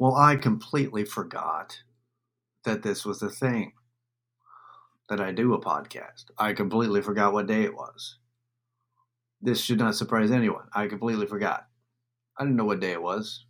Well, 0.00 0.16
I 0.16 0.36
completely 0.36 1.04
forgot 1.04 1.82
that 2.64 2.82
this 2.82 3.04
was 3.04 3.20
a 3.20 3.28
thing 3.28 3.74
that 5.10 5.20
I 5.20 5.30
do 5.30 5.52
a 5.52 5.60
podcast. 5.60 6.24
I 6.38 6.54
completely 6.54 7.02
forgot 7.02 7.34
what 7.34 7.46
day 7.46 7.64
it 7.64 7.74
was. 7.74 8.16
This 9.42 9.60
should 9.60 9.78
not 9.78 9.94
surprise 9.94 10.30
anyone. 10.30 10.68
I 10.72 10.86
completely 10.86 11.26
forgot. 11.26 11.66
I 12.38 12.44
didn't 12.44 12.56
know 12.56 12.64
what 12.64 12.80
day 12.80 12.92
it 12.92 13.02
was. 13.02 13.44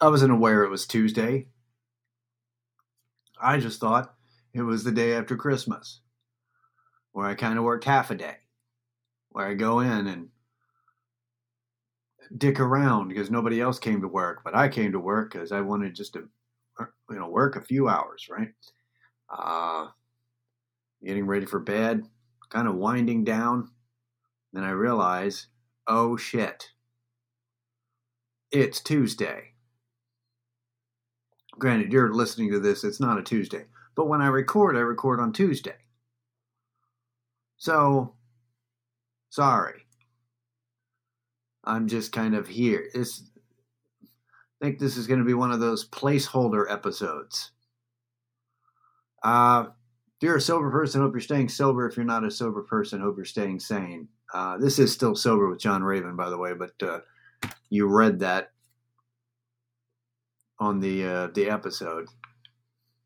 I 0.00 0.08
wasn't 0.08 0.32
aware 0.32 0.64
it 0.64 0.70
was 0.70 0.88
Tuesday. 0.88 1.46
I 3.40 3.58
just 3.58 3.78
thought 3.78 4.12
it 4.52 4.62
was 4.62 4.82
the 4.82 4.90
day 4.90 5.14
after 5.14 5.36
Christmas, 5.36 6.00
where 7.12 7.28
I 7.28 7.36
kind 7.36 7.60
of 7.60 7.64
worked 7.64 7.84
half 7.84 8.10
a 8.10 8.16
day, 8.16 8.38
where 9.28 9.46
I 9.46 9.54
go 9.54 9.78
in 9.78 10.08
and 10.08 10.30
dick 12.36 12.60
around 12.60 13.08
because 13.08 13.30
nobody 13.30 13.60
else 13.60 13.78
came 13.78 14.00
to 14.00 14.08
work, 14.08 14.40
but 14.44 14.54
I 14.54 14.68
came 14.68 14.92
to 14.92 15.00
work 15.00 15.32
because 15.32 15.52
I 15.52 15.60
wanted 15.60 15.94
just 15.94 16.12
to, 16.14 16.28
you 17.10 17.18
know, 17.18 17.28
work 17.28 17.56
a 17.56 17.62
few 17.62 17.88
hours, 17.88 18.28
right? 18.28 18.48
Uh, 19.30 19.86
getting 21.04 21.26
ready 21.26 21.46
for 21.46 21.60
bed, 21.60 22.04
kind 22.50 22.68
of 22.68 22.74
winding 22.74 23.24
down. 23.24 23.70
Then 24.52 24.64
I 24.64 24.70
realize, 24.70 25.46
oh 25.86 26.16
shit, 26.16 26.70
it's 28.50 28.80
Tuesday. 28.80 29.52
Granted, 31.58 31.92
you're 31.92 32.14
listening 32.14 32.50
to 32.52 32.60
this, 32.60 32.84
it's 32.84 33.00
not 33.00 33.18
a 33.18 33.22
Tuesday. 33.22 33.64
But 33.94 34.06
when 34.06 34.22
I 34.22 34.28
record, 34.28 34.76
I 34.76 34.80
record 34.80 35.18
on 35.18 35.32
Tuesday. 35.32 35.74
So, 37.56 38.14
sorry. 39.30 39.87
I'm 41.68 41.86
just 41.86 42.12
kind 42.12 42.34
of 42.34 42.48
here. 42.48 42.88
It's, 42.94 43.22
I 44.02 44.64
think 44.64 44.78
this 44.78 44.96
is 44.96 45.06
going 45.06 45.20
to 45.20 45.26
be 45.26 45.34
one 45.34 45.52
of 45.52 45.60
those 45.60 45.88
placeholder 45.88 46.64
episodes. 46.70 47.52
Uh, 49.22 49.66
if 50.16 50.22
you're 50.22 50.36
a 50.36 50.40
sober 50.40 50.70
person, 50.70 51.02
hope 51.02 51.12
you're 51.12 51.20
staying 51.20 51.50
sober. 51.50 51.86
If 51.86 51.96
you're 51.96 52.06
not 52.06 52.24
a 52.24 52.30
sober 52.30 52.62
person, 52.62 53.00
hope 53.00 53.16
you're 53.16 53.24
staying 53.24 53.60
sane. 53.60 54.08
Uh, 54.32 54.56
this 54.56 54.78
is 54.78 54.92
still 54.92 55.14
sober 55.14 55.48
with 55.48 55.60
John 55.60 55.82
Raven, 55.82 56.16
by 56.16 56.30
the 56.30 56.38
way, 56.38 56.54
but 56.54 56.72
uh, 56.82 57.00
you 57.68 57.86
read 57.86 58.18
that 58.20 58.52
on 60.58 60.80
the 60.80 61.04
uh, 61.04 61.26
the 61.28 61.48
episode 61.48 62.08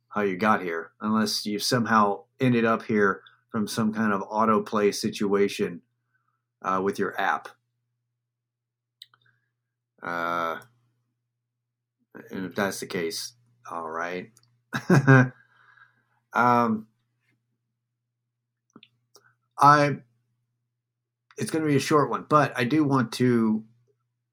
how 0.08 0.22
you 0.22 0.36
got 0.36 0.62
here, 0.62 0.92
unless 1.00 1.44
you 1.46 1.58
somehow 1.58 2.22
ended 2.40 2.64
up 2.64 2.82
here 2.82 3.22
from 3.50 3.66
some 3.66 3.92
kind 3.92 4.12
of 4.12 4.22
autoplay 4.22 4.94
situation 4.94 5.80
uh, 6.62 6.80
with 6.82 6.98
your 6.98 7.18
app. 7.20 7.48
Uh, 10.02 10.58
and 12.30 12.46
if 12.46 12.54
that's 12.54 12.80
the 12.80 12.86
case, 12.86 13.34
all 13.70 13.88
right. 13.88 14.30
um, 16.32 16.86
I 19.58 19.96
it's 21.38 21.50
going 21.50 21.64
to 21.64 21.70
be 21.70 21.76
a 21.76 21.80
short 21.80 22.10
one, 22.10 22.26
but 22.28 22.52
I 22.56 22.64
do 22.64 22.84
want 22.84 23.12
to. 23.12 23.64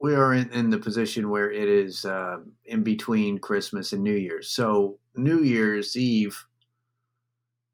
We 0.02 0.16
are 0.16 0.34
in, 0.34 0.50
in 0.52 0.70
the 0.70 0.78
position 0.78 1.30
where 1.30 1.52
it 1.52 1.68
is 1.68 2.06
uh, 2.06 2.38
in 2.66 2.84
between 2.84 3.38
Christmas 3.38 3.92
and 3.92 4.02
New 4.02 4.14
Year's. 4.14 4.50
So 4.50 4.98
New 5.16 5.40
Year's 5.40 5.98
Eve 5.98 6.42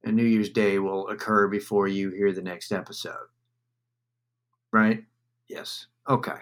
and 0.04 0.16
New 0.16 0.24
Year's 0.24 0.50
Day 0.50 0.80
will 0.80 1.08
occur 1.10 1.48
before 1.48 1.88
you 1.88 2.10
hear 2.10 2.34
the 2.34 2.42
next 2.42 2.72
episode. 2.72 3.28
Right? 4.72 5.04
Yes. 5.48 5.86
Okay. 6.10 6.40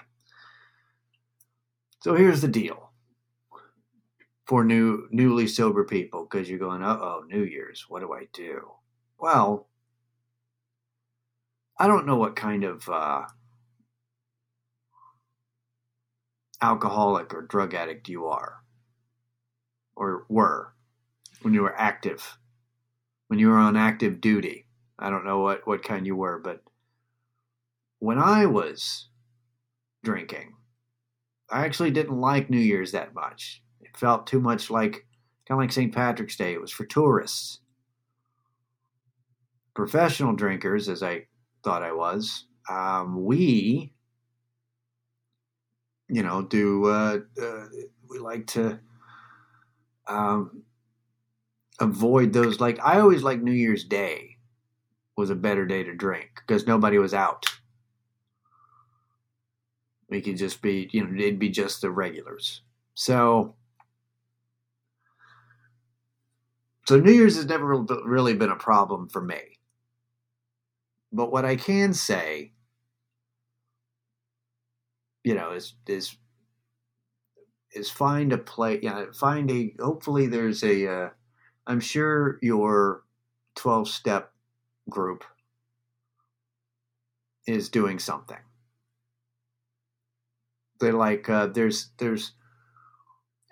So 2.04 2.16
here's 2.16 2.42
the 2.42 2.50
deal 2.50 2.92
for 4.46 4.66
new 4.66 5.08
newly 5.10 5.48
sober 5.48 5.86
people 5.86 6.28
because 6.30 6.50
you're 6.50 6.60
going, 6.60 6.84
uh 6.84 6.98
oh, 7.00 7.24
New 7.30 7.44
Year's, 7.44 7.86
what 7.88 8.02
do 8.02 8.12
I 8.12 8.28
do? 8.34 8.72
Well, 9.18 9.70
I 11.80 11.88
don't 11.88 12.06
know 12.06 12.18
what 12.18 12.36
kind 12.36 12.66
of 12.66 12.90
uh, 12.90 13.22
alcoholic 16.62 17.34
or 17.34 17.44
drug 17.44 17.74
addict 17.74 18.10
you 18.10 18.26
are 18.26 18.58
or 19.96 20.26
were 20.28 20.74
when 21.42 21.54
you 21.54 21.62
were 21.62 21.80
active, 21.80 22.38
when 23.28 23.40
you 23.40 23.48
were 23.48 23.58
on 23.58 23.78
active 23.78 24.20
duty. 24.20 24.66
I 25.00 25.10
don't 25.10 25.24
know 25.24 25.40
what, 25.40 25.66
what 25.66 25.84
kind 25.84 26.06
you 26.06 26.18
were, 26.18 26.38
but 26.38 26.64
when 28.00 28.20
I 28.20 28.46
was 28.46 29.08
drinking, 30.04 30.56
I 31.54 31.66
actually 31.66 31.92
didn't 31.92 32.20
like 32.20 32.50
New 32.50 32.58
Year's 32.58 32.92
that 32.94 33.14
much. 33.14 33.62
It 33.80 33.96
felt 33.96 34.26
too 34.26 34.40
much 34.40 34.72
like 34.72 35.06
kind 35.48 35.52
of 35.52 35.60
like 35.60 35.72
St. 35.72 35.94
Patrick's 35.94 36.36
Day. 36.36 36.54
It 36.54 36.60
was 36.60 36.72
for 36.72 36.84
tourists. 36.86 37.60
Professional 39.76 40.34
drinkers, 40.34 40.90
as 40.90 41.04
I 41.04 41.28
thought 41.64 41.84
I 41.84 41.92
was. 41.94 42.46
Um, 42.68 43.24
we, 43.24 43.94
you 46.10 46.24
know, 46.24 46.42
do 46.42 46.86
uh, 46.86 47.20
uh, 47.40 47.66
we 48.10 48.18
like 48.18 48.48
to 48.48 48.80
um, 50.08 50.64
avoid 51.80 52.34
those? 52.34 52.60
Like 52.60 52.80
I 52.84 53.00
always 53.00 53.22
like 53.22 53.44
New 53.44 53.52
Year's 53.52 53.84
Day 53.84 54.38
was 55.18 55.30
a 55.30 55.36
better 55.36 55.68
day 55.68 55.84
to 55.84 55.94
drink 55.94 56.30
because 56.36 56.66
nobody 56.66 56.98
was 56.98 57.14
out. 57.14 57.46
We 60.14 60.22
could 60.22 60.38
just 60.38 60.62
be, 60.62 60.88
you 60.92 61.04
know, 61.04 61.20
it'd 61.20 61.40
be 61.40 61.50
just 61.50 61.82
the 61.82 61.90
regulars. 61.90 62.62
So, 62.94 63.56
so 66.88 67.00
New 67.00 67.12
Year's 67.12 67.36
has 67.36 67.48
never 67.48 67.76
really 68.06 68.36
been 68.36 68.52
a 68.52 68.56
problem 68.56 69.10
for 69.10 69.24
me. 69.24 69.58
But 71.12 71.32
what 71.32 71.46
I 71.46 71.56
can 71.56 71.96
say, 71.96 72.52
you 75.24 75.34
know, 75.34 75.54
is 75.54 75.74
is 75.88 76.16
is 77.72 77.90
find 77.90 78.34
a 78.34 78.38
play. 78.38 78.82
You 78.84 78.92
know, 78.92 79.08
find 79.14 79.50
a. 79.50 79.74
Hopefully, 79.80 80.28
there's 80.28 80.64
a. 80.64 80.88
Uh, 80.88 81.10
I'm 81.66 81.80
sure 81.80 82.38
your 82.44 83.04
twelve 83.56 83.88
step 83.88 84.32
group 84.88 85.24
is 87.48 87.68
doing 87.70 87.98
something. 87.98 88.38
They're 90.84 90.92
like 90.92 91.30
uh, 91.30 91.48
there's 91.48 91.92
there's 91.98 92.34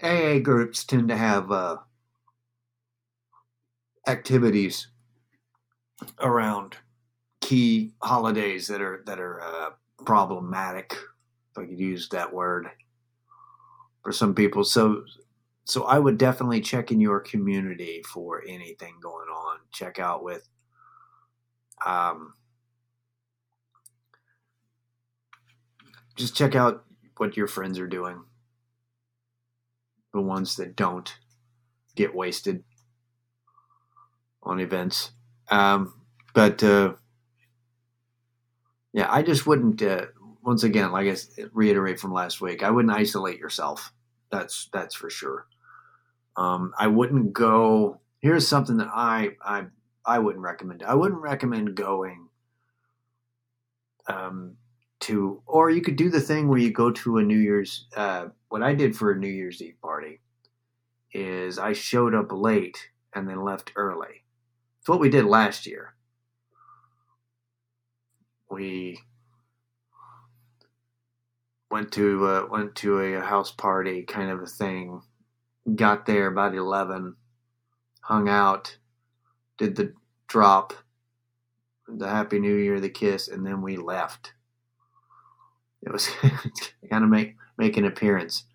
AA 0.04 0.40
groups 0.40 0.84
tend 0.84 1.08
to 1.08 1.16
have 1.16 1.50
uh, 1.50 1.78
activities 4.06 4.88
around 6.20 6.76
key 7.40 7.94
holidays 8.02 8.68
that 8.68 8.82
are 8.82 9.02
that 9.06 9.18
are 9.18 9.42
uh, 9.42 9.70
problematic, 10.06 10.92
if 10.92 11.58
I 11.58 11.66
could 11.68 11.80
use 11.80 12.10
that 12.10 12.34
word, 12.34 12.68
for 14.04 14.12
some 14.12 14.36
people. 14.36 14.66
So, 14.66 15.06
so 15.64 15.86
I 15.86 16.00
would 16.00 16.18
definitely 16.18 16.60
check 16.60 16.92
in 16.92 17.00
your 17.00 17.22
community 17.22 18.04
for 18.12 18.44
anything 18.46 18.96
going 19.02 19.30
on. 19.30 19.60
Check 19.72 20.00
out 20.00 20.22
with, 20.22 20.50
um, 21.86 22.34
just 26.18 26.36
check 26.36 26.56
out 26.56 26.84
what 27.22 27.38
your 27.38 27.46
friends 27.46 27.78
are 27.78 27.86
doing. 27.86 28.20
The 30.12 30.20
ones 30.20 30.56
that 30.56 30.76
don't 30.76 31.16
get 31.96 32.16
wasted 32.16 32.64
on 34.42 34.60
events. 34.60 35.12
Um, 35.52 35.94
but 36.34 36.64
uh, 36.64 36.96
yeah, 38.92 39.06
I 39.08 39.22
just 39.22 39.46
wouldn't. 39.46 39.84
Uh, 39.84 40.08
once 40.42 40.64
again, 40.64 40.92
like 40.92 41.08
I 41.08 41.16
reiterate 41.54 42.00
from 42.00 42.12
last 42.12 42.42
week, 42.42 42.64
I 42.64 42.72
wouldn't 42.72 42.98
isolate 42.98 43.38
yourself. 43.38 43.94
That's 44.32 44.68
that's 44.74 44.96
for 44.96 45.12
sure. 45.12 45.46
Um, 46.36 46.74
I 46.80 46.88
wouldn't 46.88 47.34
go. 47.34 48.02
Here's 48.18 48.48
something 48.48 48.78
that 48.78 48.90
I 48.92 49.36
I 49.46 49.66
I 50.04 50.18
wouldn't 50.18 50.44
recommend. 50.44 50.82
I 50.82 50.96
wouldn't 50.96 51.22
recommend 51.22 51.76
going 51.76 52.30
um, 54.08 54.58
to, 55.12 55.42
or 55.46 55.70
you 55.70 55.82
could 55.82 55.96
do 55.96 56.10
the 56.10 56.22
thing 56.22 56.48
where 56.48 56.60
you 56.60 56.72
go 56.72 56.92
to 56.92 57.18
a 57.18 57.24
New 57.24 57.38
Year's. 57.38 57.88
Uh, 57.96 58.28
what 58.50 58.64
I 58.64 58.74
did 58.74 58.96
for 58.96 59.12
a 59.12 59.18
New 59.18 59.30
Year's 59.30 59.62
Eve 59.62 59.80
party 59.82 60.20
is 61.14 61.60
I 61.60 61.74
showed 61.74 62.16
up 62.16 62.32
late 62.32 62.90
and 63.14 63.28
then 63.28 63.44
left 63.44 63.72
early. 63.76 64.24
It's 64.80 64.90
what 64.90 65.00
we 65.00 65.10
did 65.10 65.26
last 65.26 65.66
year 65.66 65.94
we 68.52 69.00
went 71.72 71.92
to 71.94 72.28
uh, 72.28 72.48
went 72.52 72.76
to 72.76 73.00
a 73.00 73.22
house 73.22 73.52
party 73.52 74.04
kind 74.04 74.30
of 74.30 74.42
a 74.42 74.46
thing. 74.46 75.02
Got 75.76 76.06
there 76.06 76.28
about 76.28 76.54
eleven, 76.54 77.16
hung 78.02 78.28
out, 78.28 78.78
did 79.58 79.76
the 79.76 79.94
drop, 80.28 80.74
the 81.88 82.10
Happy 82.10 82.40
New 82.40 82.56
Year, 82.56 82.80
the 82.80 82.90
kiss, 82.90 83.28
and 83.28 83.46
then 83.46 83.62
we 83.62 83.78
left. 83.78 84.34
It 85.84 85.92
was 85.92 86.10
kind 86.90 87.04
of 87.04 87.10
make 87.10 87.36
make 87.58 87.78
an 87.78 87.86
appearance. 87.86 88.46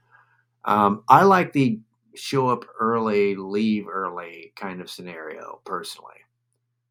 Um, 0.65 1.05
I 1.09 1.23
like 1.23 1.53
the 1.53 1.81
show 2.15 2.49
up 2.49 2.65
early, 2.81 3.37
leave 3.37 3.87
early 3.89 4.53
kind 4.57 4.81
of 4.81 4.91
scenario 4.91 5.61
personally. 5.65 6.15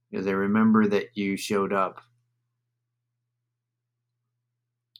Because 0.10 0.26
they 0.26 0.34
remember 0.34 0.88
that 0.88 1.18
you 1.18 1.36
showed 1.36 1.74
up 1.74 2.00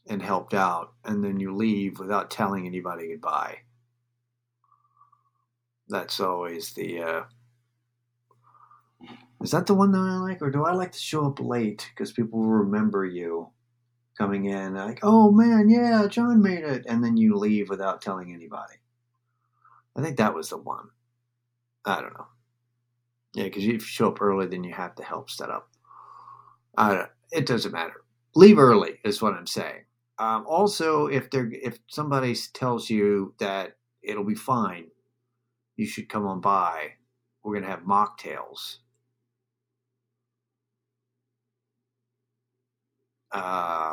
and 0.08 0.22
helped 0.22 0.54
out, 0.54 0.94
and 1.06 1.24
then 1.24 1.40
you 1.40 1.56
leave 1.56 2.00
without 2.00 2.30
telling 2.30 2.66
anybody 2.66 3.10
goodbye. 3.10 3.58
That's 5.88 6.20
always 6.20 6.74
the. 6.74 7.02
Uh, 7.02 7.22
is 9.42 9.52
that 9.52 9.68
the 9.68 9.74
one 9.76 9.92
that 9.92 10.00
I 10.00 10.18
like, 10.18 10.42
or 10.42 10.50
do 10.50 10.66
I 10.66 10.74
like 10.74 10.92
to 10.92 11.00
show 11.00 11.28
up 11.28 11.40
late 11.40 11.90
because 11.94 12.12
people 12.12 12.44
remember 12.44 13.06
you 13.06 13.50
coming 14.18 14.46
in 14.46 14.76
like, 14.76 15.00
oh 15.04 15.32
man, 15.32 15.70
yeah, 15.70 16.08
John 16.08 16.42
made 16.42 16.64
it, 16.64 16.86
and 16.88 17.04
then 17.04 17.18
you 17.18 17.36
leave 17.38 17.70
without 17.70 18.02
telling 18.02 18.34
anybody. 18.34 18.76
I 19.96 20.02
think 20.02 20.18
that 20.18 20.34
was 20.34 20.50
the 20.50 20.58
one. 20.58 20.90
I 21.86 22.02
don't 22.02 22.14
know. 22.14 22.28
Yeah, 23.34 23.46
because 23.46 23.64
if 23.64 23.70
you 23.70 23.80
show 23.80 24.10
up 24.10 24.22
early, 24.22 24.48
then 24.48 24.64
you 24.64 24.74
have 24.74 24.96
to 24.96 25.04
help 25.04 25.30
set 25.30 25.50
up. 25.50 25.70
Uh, 26.78 27.06
it 27.32 27.46
doesn't 27.46 27.72
matter. 27.72 28.04
Leave 28.36 28.60
early 28.60 29.00
is 29.04 29.22
what 29.22 29.34
I'm 29.34 29.48
saying. 29.48 29.84
Um, 30.18 30.46
also, 30.48 31.08
if 31.08 31.30
they 31.30 31.40
if 31.40 31.80
somebody 31.88 32.36
tells 32.54 32.90
you 32.90 33.34
that 33.40 33.78
it'll 34.02 34.24
be 34.24 34.36
fine, 34.36 34.88
you 35.76 35.86
should 35.86 36.10
come 36.10 36.26
on 36.26 36.42
by. 36.42 36.94
We're 37.44 37.56
gonna 37.56 37.68
have 37.72 37.82
mocktails. 37.82 38.78
Uh, 43.32 43.85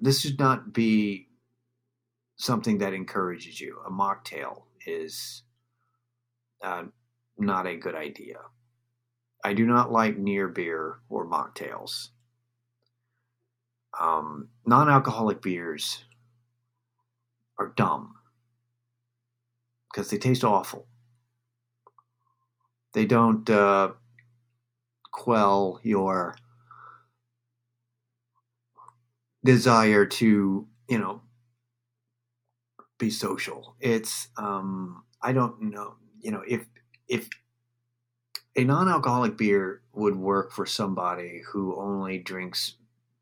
this 0.00 0.20
should 0.20 0.38
not 0.38 0.72
be 0.72 1.28
something 2.36 2.78
that 2.78 2.94
encourages 2.94 3.60
you. 3.60 3.78
A 3.86 3.90
mocktail 3.90 4.62
is 4.86 5.42
uh, 6.62 6.84
not 7.38 7.66
a 7.66 7.76
good 7.76 7.94
idea. 7.94 8.38
I 9.44 9.52
do 9.52 9.66
not 9.66 9.92
like 9.92 10.16
near 10.16 10.48
beer 10.48 10.98
or 11.08 11.28
mocktails. 11.28 12.08
Um, 13.98 14.48
non 14.66 14.88
alcoholic 14.88 15.42
beers 15.42 16.04
are 17.58 17.72
dumb 17.76 18.14
because 19.90 20.10
they 20.10 20.18
taste 20.18 20.44
awful. 20.44 20.86
They 22.94 23.06
don't 23.06 23.48
uh, 23.48 23.92
quell 25.12 25.80
your 25.82 26.36
desire 29.44 30.06
to, 30.06 30.66
you 30.88 30.98
know, 30.98 31.22
be 32.98 33.10
social. 33.10 33.76
It's 33.80 34.28
um, 34.36 35.04
I 35.22 35.32
don't 35.32 35.60
know, 35.62 35.94
you 36.20 36.30
know, 36.30 36.42
if 36.46 36.66
if 37.08 37.28
a 38.56 38.64
non-alcoholic 38.64 39.36
beer 39.36 39.82
would 39.92 40.16
work 40.16 40.52
for 40.52 40.66
somebody 40.66 41.42
who 41.50 41.76
only 41.80 42.18
drinks 42.18 42.74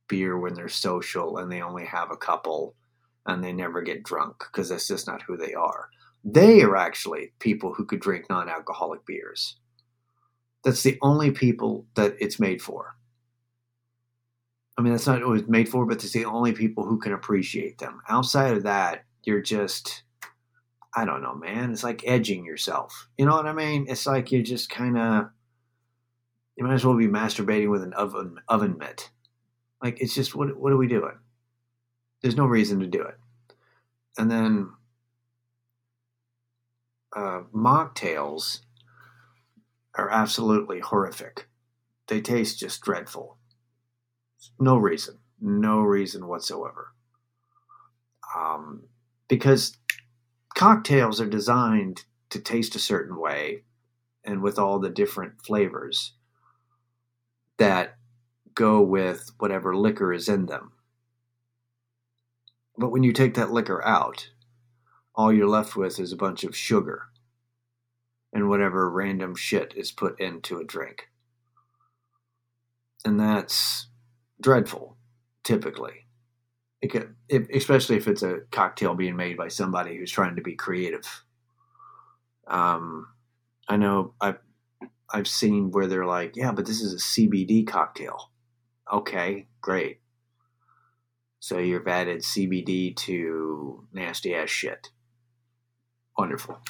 beer 0.09 0.39
when 0.39 0.55
they're 0.55 0.69
social 0.69 1.39
and 1.39 1.51
they 1.51 1.61
only 1.63 1.85
have 1.85 2.11
a 2.11 2.17
couple 2.17 2.75
and 3.27 3.43
they 3.43 3.53
never 3.53 3.83
get 3.83 4.03
drunk 4.03 4.37
because 4.39 4.69
that's 4.69 4.89
just 4.89 5.07
not 5.07 5.23
who 5.23 5.37
they 5.37 5.53
are. 5.53 5.91
They 6.25 6.63
are 6.63 6.77
actually 6.77 7.33
people 7.39 7.75
who 7.75 7.85
could 7.85 8.01
drink 8.01 8.27
non-alcoholic 8.31 9.05
beers. 9.05 9.57
That's 10.65 10.83
the 10.83 10.99
only 11.03 11.31
people 11.31 11.87
that 11.95 12.17
it's 12.19 12.41
made 12.41 12.63
for. 12.63 12.96
I 14.79 14.83
mean, 14.83 14.93
that's 14.93 15.07
not 15.07 15.27
what 15.27 15.39
it's 15.39 15.49
made 15.49 15.69
for, 15.69 15.87
but 15.87 16.05
it's 16.05 16.13
the 16.13 16.27
only 16.27 16.53
people 16.53 16.85
who 16.85 16.99
can 16.99 17.13
appreciate 17.13 17.79
them. 17.79 18.01
Outside 18.09 18.57
of 18.57 18.65
that, 18.65 19.05
you're 19.25 19.41
just 19.41 20.03
I 20.95 21.05
don't 21.05 21.23
know, 21.23 21.35
man. 21.35 21.73
It's 21.73 21.85
like 21.85 22.07
edging 22.07 22.47
yourself. 22.47 23.09
You 23.19 23.27
know 23.27 23.37
what 23.37 23.47
I 23.47 23.53
mean? 23.53 23.87
It's 23.89 24.07
like 24.07 24.33
you're 24.33 24.43
just 24.43 24.71
kind 24.71 24.97
of 24.97 25.29
you 26.57 26.65
might 26.65 26.75
as 26.75 26.87
well 26.87 26.97
be 26.97 27.07
masturbating 27.07 27.71
with 27.71 27.83
an 27.83 27.93
oven 27.93 28.39
oven 28.49 28.79
mitt. 28.79 29.11
Like 29.83 30.01
it's 30.01 30.15
just 30.15 30.35
what 30.35 30.57
what 30.59 30.73
are 30.73 30.79
we 30.79 30.89
doing? 30.89 31.19
There's 32.23 32.37
no 32.37 32.47
reason 32.47 32.81
to 32.81 32.87
do 32.87 33.03
it. 33.03 33.17
And 34.19 34.31
then 34.31 34.71
uh, 37.15 37.43
mocktails 37.55 38.61
are 39.95 40.11
absolutely 40.11 40.81
horrific. 40.81 41.47
They 42.09 42.23
taste 42.23 42.59
just 42.59 42.81
dreadful. 42.81 43.37
No 44.59 44.77
reason, 44.77 45.19
no 45.41 45.81
reason 45.81 46.27
whatsoever. 46.27 46.93
Um, 48.37 48.85
because 49.29 49.77
cocktails 50.55 51.21
are 51.21 51.29
designed 51.29 52.05
to 52.31 52.41
taste 52.41 52.75
a 52.75 52.81
certain 52.81 53.19
way 53.19 53.65
and 54.25 54.43
with 54.43 54.59
all 54.59 54.79
the 54.79 54.91
different 54.91 55.41
flavors 55.43 56.15
that 57.59 57.97
go 58.55 58.81
with 58.81 59.31
whatever 59.39 59.77
liquor 59.77 60.13
is 60.13 60.29
in 60.29 60.47
them. 60.47 60.73
But 62.77 62.91
when 62.91 63.03
you 63.03 63.13
take 63.13 63.35
that 63.35 63.53
liquor 63.53 63.85
out, 63.85 64.31
all 65.15 65.33
you're 65.33 65.49
left 65.49 65.77
with 65.77 65.99
is 65.99 66.13
a 66.13 66.17
bunch 66.17 66.45
of 66.45 66.57
sugar 66.57 67.05
and 68.33 68.49
whatever 68.49 68.91
random 68.91 69.35
shit 69.35 69.73
is 69.77 69.93
put 69.93 70.21
into 70.21 70.59
a 70.59 70.65
drink. 70.65 71.09
And 73.05 73.19
that's 73.19 73.87
dreadful, 74.41 74.97
typically 75.45 76.07
it 76.83 76.89
could, 76.89 77.15
it, 77.29 77.49
especially 77.55 77.97
if 77.97 78.07
it's 78.07 78.23
a 78.23 78.41
cocktail 78.51 78.95
being 78.95 79.17
made 79.17 79.37
by 79.37 79.49
somebody 79.49 79.97
who's 79.97 80.11
trying 80.11 80.37
to 80.37 80.43
be 80.43 80.55
creative. 80.55 81.25
Um, 82.47 83.09
I 83.69 83.77
know 83.77 84.15
I've 84.21 84.39
I've 85.13 85.29
seen 85.29 85.71
where 85.71 85.87
they're 85.87 86.07
like, 86.07 86.37
yeah, 86.37 86.53
but 86.53 86.67
this 86.67 86.81
is 86.81 86.93
a 86.93 86.97
CBD 86.97 87.67
cocktail. 87.67 88.31
Okay, 88.93 89.47
great. 89.61 90.01
So 91.41 91.59
you've 91.59 91.87
added 91.87 92.23
CBD 92.23 92.95
to 92.97 93.87
nasty 93.93 94.35
ass 94.35 94.51
shit. 94.51 94.91
Wonderful. 96.19 96.61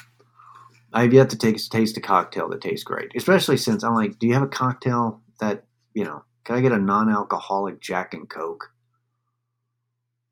I've 0.93 1.13
yet 1.13 1.29
to 1.31 1.37
take 1.37 1.57
taste 1.69 1.97
a 1.97 2.01
cocktail 2.01 2.49
that 2.49 2.61
tastes 2.61 2.83
great, 2.83 3.11
especially 3.15 3.57
since 3.57 3.83
I'm 3.83 3.93
like, 3.93 4.19
do 4.19 4.27
you 4.27 4.33
have 4.33 4.43
a 4.43 4.47
cocktail 4.47 5.21
that 5.39 5.65
you 5.93 6.05
know? 6.05 6.23
Can 6.47 6.55
I 6.55 6.61
get 6.61 6.71
a 6.71 6.77
non-alcoholic 6.77 7.81
Jack 7.81 8.13
and 8.13 8.29
Coke? 8.29 8.71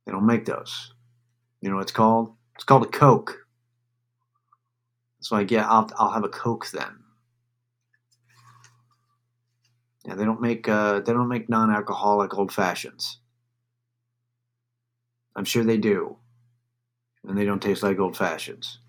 They 0.05 0.13
don't 0.13 0.25
make 0.25 0.45
those. 0.45 0.93
You 1.59 1.69
know 1.69 1.75
what 1.75 1.81
it's 1.81 1.91
called? 1.91 2.33
It's 2.55 2.63
called 2.63 2.85
a 2.85 2.87
Coke. 2.87 3.45
So 5.19 5.35
I 5.35 5.43
get, 5.43 5.65
I'll, 5.65 5.91
I'll 5.99 6.11
have 6.11 6.23
a 6.23 6.29
Coke 6.29 6.71
then. 6.71 6.99
Yeah, 10.05 10.15
they 10.15 10.23
don't 10.23 10.39
make 10.39 10.69
uh, 10.69 11.01
they 11.01 11.11
don't 11.11 11.27
make 11.27 11.49
non-alcoholic 11.49 12.33
old 12.37 12.53
fashions. 12.53 13.17
I'm 15.35 15.43
sure 15.43 15.65
they 15.65 15.77
do, 15.77 16.15
and 17.27 17.37
they 17.37 17.43
don't 17.43 17.61
taste 17.61 17.83
like 17.83 17.99
old 17.99 18.15
fashions. 18.15 18.79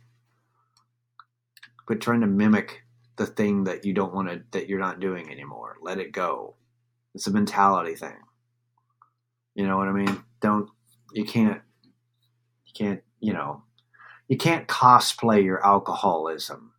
Quit 1.86 2.00
trying 2.00 2.20
to 2.20 2.28
mimic 2.28 2.84
the 3.16 3.26
thing 3.26 3.64
that 3.64 3.84
you 3.84 3.94
don't 3.94 4.14
want 4.14 4.28
to 4.28 4.42
that 4.52 4.68
you're 4.68 4.78
not 4.78 5.00
doing 5.00 5.28
anymore. 5.28 5.78
Let 5.82 5.98
it 5.98 6.12
go. 6.12 6.54
It's 7.16 7.26
a 7.26 7.30
mentality 7.30 7.94
thing. 7.94 8.18
You 9.54 9.66
know 9.66 9.78
what 9.78 9.88
I 9.88 9.92
mean? 9.92 10.22
Don't 10.42 10.68
you 11.14 11.24
can't 11.24 11.62
you 12.66 12.72
can't 12.74 13.00
you 13.20 13.32
know 13.32 13.62
you 14.28 14.36
can't 14.36 14.68
cosplay 14.68 15.42
your 15.42 15.64
alcoholism 15.64 16.72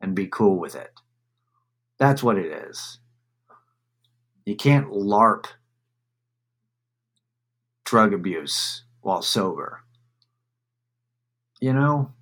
and 0.00 0.14
be 0.14 0.28
cool 0.28 0.60
with 0.60 0.76
it. 0.76 0.92
That's 1.98 2.22
what 2.22 2.38
it 2.38 2.46
is. 2.46 3.00
You 4.46 4.54
can't 4.54 4.92
larp 4.92 5.46
drug 7.84 8.14
abuse 8.14 8.84
while 9.00 9.22
sober. 9.22 9.82
You 11.60 11.72
know? 11.72 12.12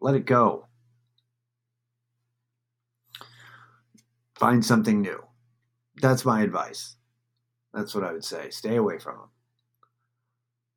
Let 0.00 0.14
it 0.14 0.26
go. 0.26 0.66
Find 4.34 4.62
something 4.62 5.00
new 5.00 5.26
that's 6.00 6.24
my 6.24 6.42
advice 6.42 6.96
that's 7.72 7.94
what 7.94 8.04
i 8.04 8.12
would 8.12 8.24
say 8.24 8.50
stay 8.50 8.76
away 8.76 8.98
from 8.98 9.16
them 9.16 9.28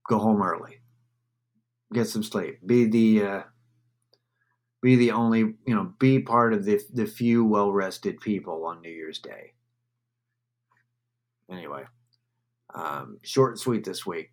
go 0.09 0.17
home 0.17 0.41
early, 0.41 0.81
get 1.93 2.07
some 2.07 2.23
sleep, 2.23 2.59
be 2.65 2.85
the 2.85 3.23
uh, 3.23 3.43
be 4.81 4.95
the 4.95 5.11
only 5.11 5.39
you 5.39 5.75
know 5.75 5.93
be 5.99 6.19
part 6.19 6.53
of 6.53 6.65
the 6.65 6.81
the 6.93 7.05
few 7.05 7.45
well 7.45 7.71
rested 7.71 8.19
people 8.19 8.65
on 8.65 8.81
New 8.81 8.91
Year's 8.91 9.19
Day. 9.19 9.53
Anyway, 11.49 11.83
um, 12.73 13.19
short 13.21 13.51
and 13.51 13.59
sweet 13.59 13.85
this 13.85 14.05
week. 14.05 14.31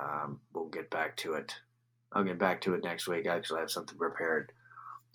Um, 0.00 0.40
we'll 0.54 0.68
get 0.68 0.90
back 0.90 1.16
to 1.18 1.34
it. 1.34 1.54
I'll 2.12 2.24
get 2.24 2.38
back 2.38 2.60
to 2.62 2.74
it 2.74 2.84
next 2.84 3.08
week. 3.08 3.26
I 3.26 3.36
actually 3.36 3.60
have 3.60 3.70
something 3.70 3.96
prepared, 3.96 4.52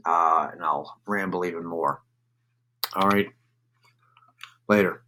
uh, 0.06 0.50
and 0.52 0.64
I'll 0.64 1.00
ramble 1.06 1.46
even 1.46 1.66
more. 1.66 2.02
All 2.96 3.08
right, 3.08 3.28
later. 4.68 5.02